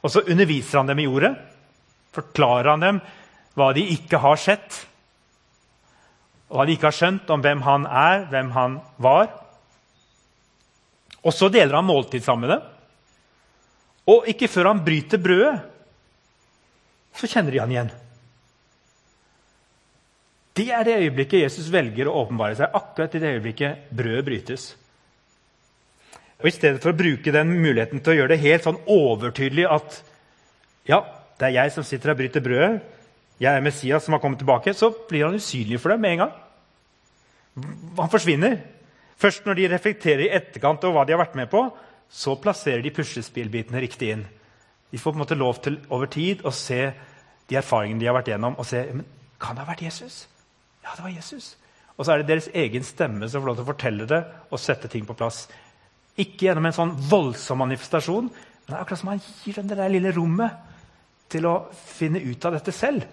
[0.02, 1.34] Og så underviser han dem i ordet.
[2.12, 3.00] Forklarer han dem
[3.58, 4.80] hva de ikke har sett.
[6.50, 9.30] Og hva de ikke har skjønt om hvem han er, hvem han var.
[11.22, 12.68] Og så deler han måltid sammen med dem.
[14.12, 15.58] Og ikke før han bryter brødet,
[17.16, 17.92] så kjenner de han igjen.
[20.52, 22.74] Det er det øyeblikket Jesus velger å åpenbare seg.
[22.74, 24.64] akkurat i det øyeblikket brødet brytes.
[26.42, 29.68] Og I stedet for å bruke den muligheten til å gjøre det helt sånn overtydelig
[29.70, 30.00] at
[30.90, 30.98] ja,
[31.38, 32.91] det er jeg som sitter og bryter brødet,
[33.42, 36.22] jeg er Messias som har kommet tilbake, så blir han usynlig for dem med en
[36.24, 36.34] gang.
[37.98, 38.60] Han forsvinner.
[39.18, 41.64] Først når de reflekterer i etterkant over hva de har vært med på,
[42.12, 44.26] så plasserer de puslespillbitene riktig inn.
[44.92, 46.80] De får på en måte lov til over tid å se
[47.48, 48.58] de erfaringene de har vært gjennom.
[48.58, 49.06] og se, men
[49.40, 50.28] Kan det ha vært Jesus?
[50.84, 51.56] Ja, det var Jesus.
[51.96, 54.60] Og så er det deres egen stemme som får lov til å fortelle det og
[54.60, 55.48] sette ting på plass.
[56.16, 59.78] Ikke gjennom en sånn voldsom manifestasjon, men det er akkurat som han gir dem det
[59.80, 60.70] der lille rommet
[61.32, 63.06] til å finne ut av dette selv.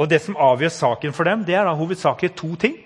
[0.00, 2.78] Og Det som avgjør saken for dem, det er da hovedsakelig to ting.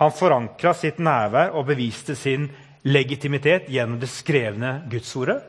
[0.00, 2.48] Han forankra sitt nærvær og beviste sin
[2.84, 5.42] legitimitet gjennom det skrevne gudsordet.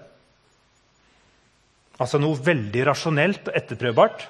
[1.95, 4.25] Altså noe veldig rasjonelt og etterprøvbart.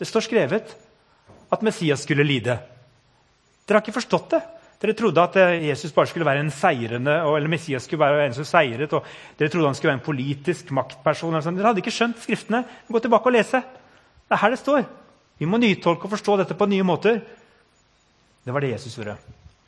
[0.00, 0.72] Det står skrevet
[1.52, 2.56] at Messias skulle lide.
[3.68, 4.40] Dere har ikke forstått det.
[4.80, 8.36] Dere trodde at eh, Jesus bare skulle være en seirende, eller Messias skulle være en
[8.38, 8.94] som seiret.
[8.96, 9.04] og
[9.36, 11.36] Dere trodde han skulle være en politisk maktperson.
[11.36, 12.62] Dere hadde ikke skjønt Skriftene.
[12.88, 13.60] Gå tilbake og lese.
[13.60, 14.88] Det er her det står.
[15.40, 17.22] Vi må nytolke og forstå dette på nye måter.
[18.44, 19.14] Det var det Jesus gjorde.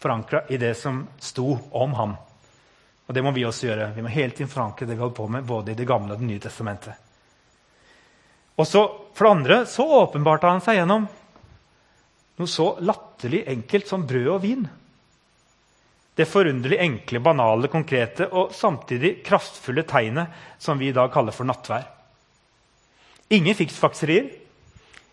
[0.02, 2.12] Forankra i det som sto om ham.
[3.08, 3.86] Og det må vi også gjøre.
[3.96, 6.20] Vi må hele tiden forankre det vi holder på med, både i Det gamle og
[6.20, 6.92] Det nye testamentet.
[8.60, 11.08] Og så, For det andre så åpenbarte han seg gjennom
[12.40, 14.68] noe så latterlig enkelt som brød og vin.
[16.16, 21.48] Det forunderlig enkle, banale, konkrete og samtidig kraftfulle tegnet som vi i dag kaller for
[21.48, 21.88] nattvær.
[23.32, 24.28] Ingen fiksfakserier,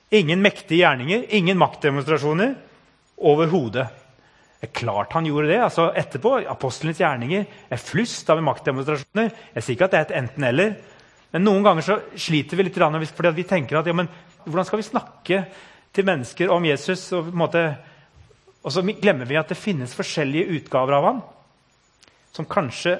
[0.09, 2.55] ingen mektige gjerninger, ingen maktdemonstrasjoner
[3.29, 3.87] overhodet.
[4.59, 5.59] Det er klart han gjorde det.
[5.63, 9.29] altså Etterpå, apostlenes gjerninger er flust av maktdemonstrasjoner.
[9.55, 10.73] Jeg sier ikke at det er et enten-eller,
[11.31, 14.09] men noen ganger så sliter vi litt fordi vi tenker at ja, men,
[14.43, 15.43] hvordan skal vi snakke
[15.93, 17.05] til mennesker om Jesus?
[17.13, 17.63] Og, måte,
[18.63, 21.21] og, så glemmer vi at det finnes forskjellige utgaver av ham
[22.33, 22.97] som kanskje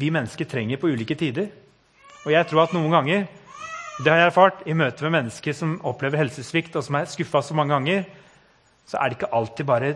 [0.00, 1.50] vi mennesker trenger på ulike tider.
[2.24, 3.26] Og jeg tror at noen ganger
[4.00, 7.42] det har jeg erfart i møte med mennesker som opplever helsesvikt, og som er skuffa
[7.44, 8.06] så mange ganger,
[8.88, 9.92] så er det ikke alltid bare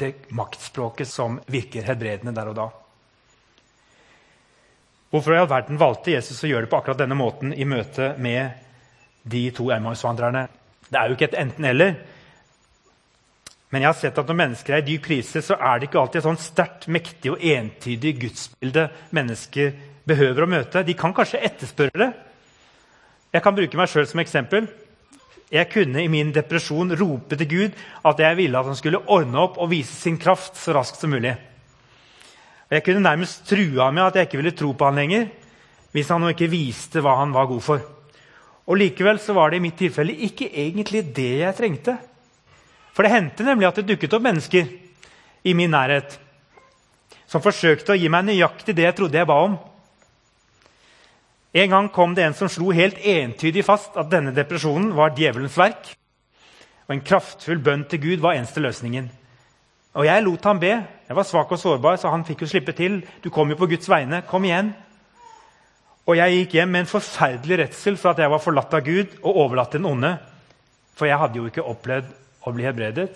[0.00, 2.66] det maktspråket som virker helbredende der og da.
[5.12, 8.14] Hvorfor i all verden valgte Jesus å gjøre det på akkurat denne måten i møte
[8.20, 8.56] med
[9.24, 10.46] de to Emmaus-vandrerne?
[10.88, 11.94] Det er jo ikke et enten-eller.
[13.70, 16.00] Men jeg har sett at når mennesker er i dyp krise, så er det ikke
[16.02, 19.72] alltid et sånn sterkt, mektig og entydig gudsbilde mennesker
[20.06, 20.84] behøver å møte.
[20.86, 22.12] De kan kanskje etterspørre det.
[23.36, 24.64] Jeg kan bruke meg sjøl som eksempel.
[25.52, 29.42] Jeg kunne i min depresjon rope til Gud at jeg ville at han skulle ordne
[29.42, 31.34] opp og vise sin kraft så raskt som mulig.
[32.72, 35.28] Jeg kunne nærmest trua med at jeg ikke ville tro på han lenger
[35.92, 37.84] hvis han nå ikke viste hva han var god for.
[38.66, 41.94] Og Likevel så var det i mitt tilfelle ikke egentlig det jeg trengte.
[42.96, 44.72] For det hendte nemlig at det dukket opp mennesker
[45.44, 46.16] i min nærhet
[47.28, 49.60] som forsøkte å gi meg nøyaktig det jeg trodde jeg ba om.
[51.56, 55.56] En gang kom det en som slo helt entydig fast at denne depresjonen var djevelens
[55.56, 55.94] verk.
[56.86, 59.08] Og en kraftfull bønn til Gud var eneste løsningen.
[59.96, 60.74] Og jeg lot ham be.
[61.08, 62.98] Jeg var svak og sårbar, så han fikk jo slippe til.
[63.24, 64.20] Du kom jo på Guds vegne.
[64.28, 64.74] Kom igjen.
[66.06, 69.16] Og jeg gikk hjem med en forferdelig redsel for at jeg var forlatt av Gud
[69.22, 70.12] og overlatt til den onde.
[70.98, 72.12] For jeg hadde jo ikke opplevd
[72.46, 73.08] å bli helbredet.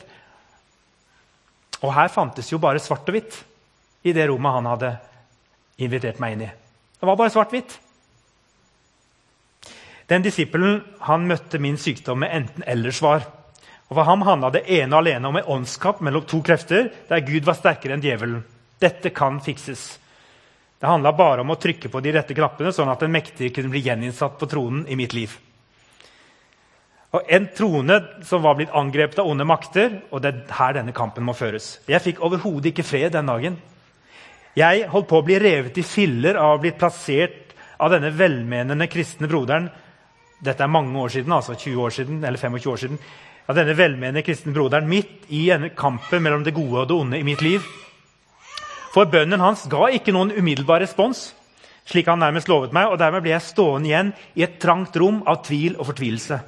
[1.84, 3.36] Og her fantes jo bare svart og hvitt
[4.08, 4.90] i det rommet han hadde
[5.84, 6.50] invitert meg inn i.
[7.00, 7.76] Det var bare svart-hvitt.
[10.10, 13.22] Den disippelen han møtte min sykdom med enten-eller-svar.
[13.90, 17.46] Og For ham handla det ene alene om en åndskamp mellom to krefter, der Gud
[17.46, 18.42] var sterkere enn djevelen.
[18.82, 19.98] Dette kan fikses.
[20.80, 23.70] Det handla bare om å trykke på de rette knappene, sånn at den mektige kunne
[23.70, 25.34] bli gjeninnsatt på tronen i mitt liv.
[27.10, 30.94] Og En trone som var blitt angrepet av onde makter, og det er her denne
[30.94, 31.80] kampen må føres.
[31.90, 33.58] Jeg fikk overhodet ikke fred den dagen.
[34.58, 38.86] Jeg holdt på å bli revet i filler av å blitt plassert av denne velmenende
[38.90, 39.68] kristne broderen.
[40.40, 43.00] Dette er mange år siden, altså 20 år siden, eller 25 år siden.
[43.50, 47.20] Av denne velmenende kristne broderen midt i denne kampen mellom det gode og det onde
[47.20, 47.64] i mitt liv.
[48.94, 51.30] For bønnen hans ga ikke noen umiddelbar respons,
[51.86, 55.22] slik han nærmest lovet meg, og dermed ble jeg stående igjen i et trangt rom
[55.28, 56.38] av tvil og fortvilelse.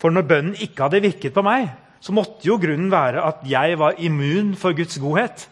[0.00, 1.68] For når bønnen ikke hadde virket på meg,
[2.04, 5.46] så måtte jo grunnen være at jeg var immun for Guds godhet.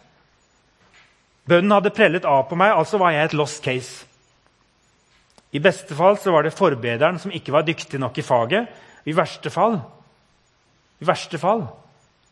[1.49, 4.05] Bønnen hadde prellet av på meg, altså var jeg et lost case.
[5.53, 8.69] I beste fall så var det forbederen som ikke var dyktig nok i faget.
[9.05, 9.77] I verste fall,
[11.03, 11.65] i verste fall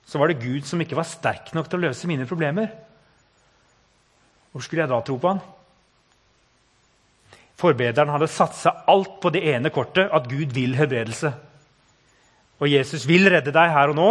[0.08, 2.72] så var det Gud som ikke var sterk nok til å løse mine problemer.
[4.52, 5.42] Hvor skulle jeg da tro på han?
[7.62, 11.32] Forbederen hadde satsa alt på det ene kortet, at Gud vil helbredelse.
[12.62, 14.10] Og Jesus vil redde deg her og nå.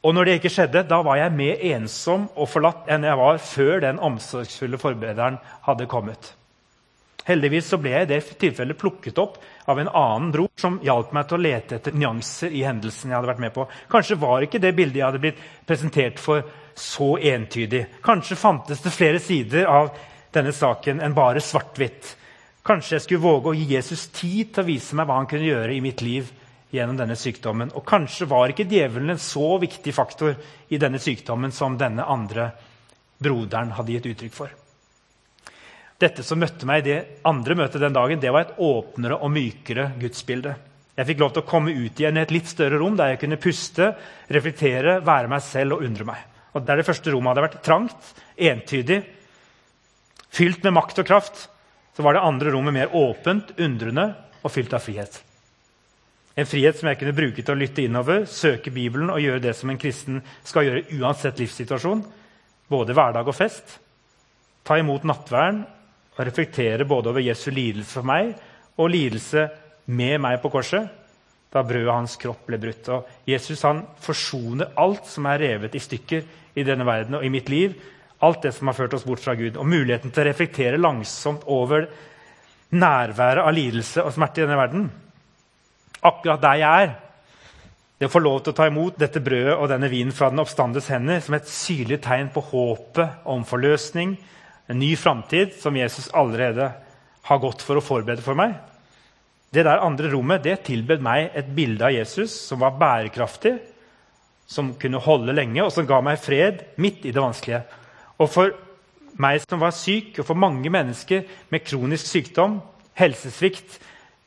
[0.00, 3.40] Og når det ikke skjedde, da var jeg mer ensom og forlatt enn jeg var
[3.44, 5.36] før den omsorgsfulle forbederen
[5.68, 6.32] hadde kommet.
[7.26, 9.36] Heldigvis så ble jeg i det tilfellet plukket opp
[9.70, 13.18] av en annen bror som hjalp meg til å lete etter nyanser i hendelsen jeg
[13.18, 13.66] hadde vært med på.
[13.92, 17.84] Kanskje var ikke det bildet jeg hadde blitt presentert for, så entydig.
[18.02, 19.90] Kanskje fantes det flere sider av
[20.32, 22.14] denne saken enn bare svart-hvitt.
[22.66, 25.48] Kanskje jeg skulle våge å gi Jesus tid til å vise meg hva han kunne
[25.48, 26.30] gjøre i mitt liv
[26.70, 27.72] gjennom denne sykdommen.
[27.74, 30.36] Og kanskje var ikke djevelen en så viktig faktor
[30.68, 32.50] i denne sykdommen som denne andre
[33.20, 34.52] broderen hadde gitt uttrykk for.
[36.00, 39.32] Dette som møtte meg i det andre møtet den dagen, det var et åpnere og
[39.34, 40.54] mykere gudsbilde.
[40.96, 43.20] Jeg fikk lov til å komme ut igjen i et litt større rom der jeg
[43.22, 43.92] kunne puste,
[44.32, 46.22] reflektere, være meg selv og undre meg.
[46.56, 49.02] Og Der det første rommet hadde vært trangt, entydig,
[50.32, 51.42] fylt med makt og kraft,
[51.96, 54.06] så var det andre rommet mer åpent, undrende
[54.40, 55.20] og fylt av frihet.
[56.40, 59.52] En frihet som jeg kunne bruke til å lytte innover, søke Bibelen og gjøre det
[59.58, 62.00] som en kristen skal gjøre uansett livssituasjon,
[62.70, 63.76] både hverdag og fest.
[64.64, 65.64] Ta imot nattverden
[66.16, 68.34] og reflektere både over Jesu lidelse for meg
[68.80, 69.46] og lidelse
[69.90, 70.88] med meg på korset,
[71.50, 72.88] da brødet hans kropp ble brutt.
[72.94, 76.22] Og Jesus han forsoner alt som er revet i stykker
[76.54, 77.74] i denne verden og i mitt liv.
[78.22, 79.58] Alt det som har ført oss bort fra Gud.
[79.58, 81.88] Og muligheten til å reflektere langsomt over
[82.70, 84.90] nærværet av lidelse og smerte i denne verden.
[86.06, 86.92] Akkurat der jeg er.
[88.00, 90.40] Det å få lov til å ta imot dette brødet og denne vinen fra den
[90.40, 94.14] oppstandes hender som et syrlig tegn på håpet om forløsning,
[94.70, 96.70] en ny framtid som Jesus allerede
[97.26, 98.54] har gått for å forberede for meg.
[99.50, 103.56] Det der andre rommet det tilbød meg et bilde av Jesus som var bærekraftig,
[104.46, 107.64] som kunne holde lenge, og som ga meg fred midt i det vanskelige.
[108.22, 108.54] Og for
[109.20, 112.60] meg som var syk, og for mange mennesker med kronisk sykdom,
[112.98, 113.80] helsesvikt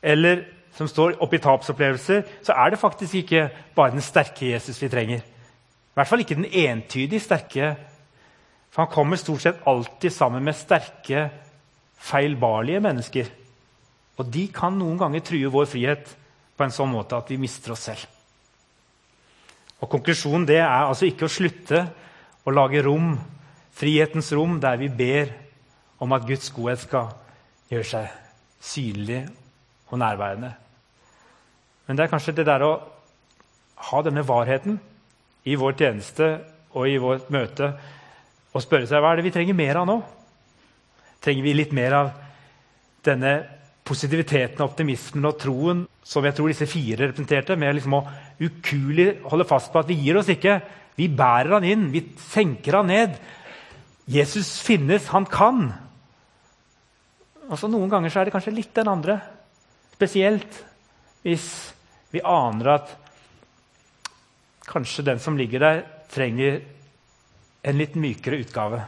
[0.04, 0.44] eller
[0.76, 5.24] som står oppi tapsopplevelser, så er det faktisk ikke bare den sterke Jesus vi trenger.
[5.24, 7.76] I hvert fall ikke den entydig sterke.
[8.74, 11.28] For han kommer stort sett alltid sammen med sterke,
[11.94, 13.28] feilbarlige mennesker.
[14.18, 16.10] Og de kan noen ganger true vår frihet
[16.54, 18.02] på en sånn måte at vi mister oss selv.
[19.78, 21.84] Og Konklusjonen det er altså ikke å slutte
[22.44, 23.14] å lage rom,
[23.74, 25.30] frihetens rom, der vi ber
[26.02, 27.12] om at Guds godhet skal
[27.70, 28.12] gjøre seg
[28.64, 29.22] synlig
[29.90, 30.50] og nærværende.
[31.86, 32.74] Men det er kanskje det der å
[33.90, 34.80] ha denne varheten
[35.46, 36.30] i vår tjeneste
[36.74, 37.74] og i vårt møte
[38.54, 39.98] og spørre seg hva er det vi trenger mer av nå.
[41.24, 42.12] Trenger vi litt mer av
[43.04, 43.34] denne
[43.84, 48.04] positiviteten, optimismen og troen som jeg tror disse fire representerte, med liksom å
[48.40, 50.58] ukuelig holde fast på at vi gir oss ikke.
[50.96, 53.16] Vi bærer han inn, vi senker han ned.
[54.08, 55.66] Jesus finnes, han kan.
[57.48, 59.18] Altså Noen ganger så er det kanskje litt den andre.
[59.96, 60.60] Spesielt
[61.24, 61.48] hvis
[62.12, 62.92] vi aner at
[64.68, 66.60] kanskje den som ligger der, trenger
[67.64, 68.82] en litt mykere utgave.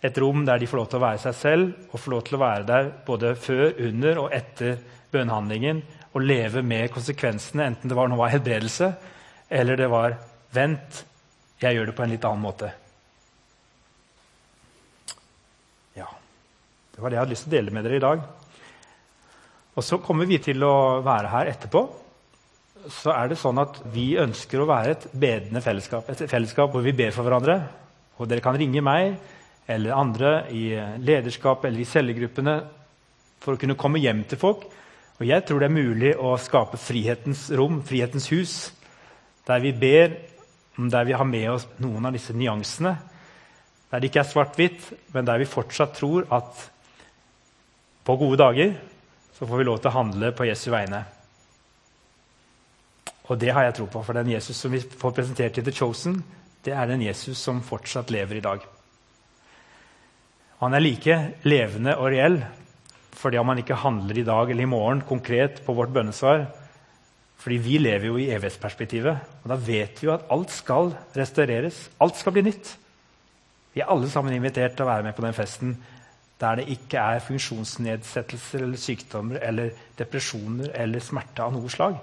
[0.00, 2.38] Et rom der de får lov til å være seg selv og får lov til
[2.38, 4.78] å være der både før, under og etter
[5.12, 5.82] bønnhandlingen
[6.14, 8.92] og leve med konsekvensene, enten det var noe av helbredelse
[9.50, 10.16] eller det var
[10.54, 11.04] 'vent,
[11.60, 12.70] jeg gjør det på en litt annen måte'.
[15.94, 16.06] Ja,
[16.94, 18.22] Det var det jeg hadde lyst til å dele med dere i dag.
[19.74, 21.88] Og så kommer vi til å være her etterpå.
[22.88, 26.08] Så er det sånn at vi ønsker å være et bedende fellesskap.
[26.08, 27.58] Et fellesskap hvor vi ber for hverandre.
[28.20, 29.16] Og dere kan ringe meg
[29.70, 30.64] eller andre i
[31.04, 32.56] lederskap eller i cellegruppene
[33.40, 34.64] for å kunne komme hjem til folk.
[35.20, 38.54] Og jeg tror det er mulig å skape frihetens rom, frihetens hus,
[39.48, 40.16] der vi ber,
[40.80, 42.94] der vi har med oss noen av disse nyansene.
[43.90, 46.68] Der det ikke er svart-hvitt, men der vi fortsatt tror at
[48.06, 48.76] på gode dager
[49.36, 51.04] så får vi lov til å handle på Jesu vegne.
[53.30, 55.74] Og det har jeg tro på, for den Jesus som vi får presentert i The
[55.74, 56.18] Chosen,
[56.66, 58.64] det er den Jesus som fortsatt lever i dag.
[60.60, 62.42] Han er like levende og reell
[63.20, 66.46] fordi om han ikke handler i dag eller i morgen konkret på vårt bønnesvar.
[67.40, 71.82] Fordi vi lever jo i evighetsperspektivet, og da vet vi jo at alt skal restaureres.
[72.00, 72.70] Alt skal bli nytt.
[73.74, 75.74] Vi er alle sammen invitert til å være med på den festen
[76.40, 81.98] der det ikke er funksjonsnedsettelser eller sykdommer eller depresjoner eller smerte av noe slag.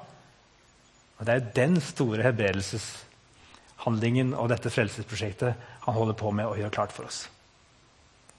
[1.18, 5.54] Og Det er den store helbredelseshandlingen og dette frelsesprosjektet
[5.86, 7.30] han holder på med å gjøre klart for oss.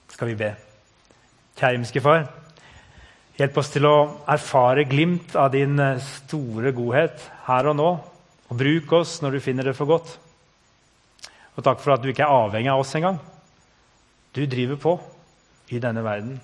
[0.09, 0.55] Skal vi be?
[1.59, 2.29] Kjære Far.
[3.39, 7.91] Hjelp oss til å erfare glimt av din eh, store godhet her og nå.
[8.49, 10.17] Og bruk oss når du finner det for godt.
[11.55, 13.19] Og takk for at du ikke er avhengig av oss engang.
[14.35, 14.97] Du driver på
[15.71, 16.39] i denne verden.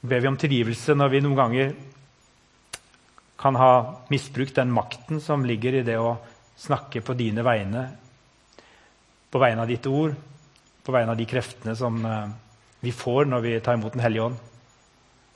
[0.00, 1.72] ber vi om tilgivelse når vi noen ganger
[3.36, 3.72] kan ha
[4.08, 6.16] misbrukt den makten som ligger i det å
[6.56, 7.84] snakke på dine vegne,
[9.30, 10.14] på vegne av ditt ord,
[10.82, 12.30] på vegne av de kreftene som eh,
[12.80, 14.40] vi får når vi tar imot Den hellige ånd.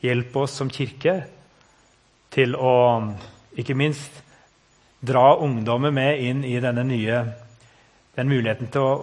[0.01, 1.19] Hjelp oss som kirke
[2.33, 2.73] til å
[3.59, 4.23] ikke minst
[5.01, 7.25] dra ungdommer med inn i denne nye
[8.17, 8.95] den muligheten til å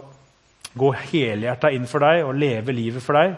[0.78, 3.36] gå helhjerta inn for deg og leve livet for deg.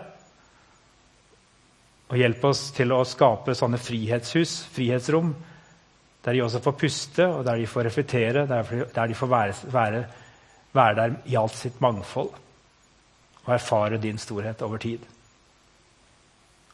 [2.09, 5.33] Og hjelp oss til å skape sånne frihetshus, frihetsrom,
[6.25, 10.03] der de også får puste, og der de får reflektere, der de får være, være,
[10.73, 12.33] være der i alt sitt mangfold
[13.45, 15.05] og erfare din storhet over tid.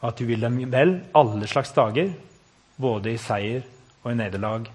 [0.02, 2.12] Og at du vil dem vel alle slags dager,
[2.76, 3.64] både i seier
[4.04, 4.68] og i nederlag.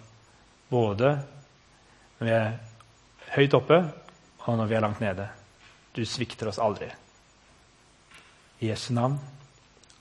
[0.71, 1.13] Både
[2.19, 2.51] når vi er
[3.37, 3.83] høyt oppe,
[4.47, 5.29] og når vi er langt nede.
[5.95, 6.89] Du svikter oss aldri.
[8.61, 9.19] I Jesu navn.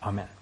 [0.01, 0.38] Amen.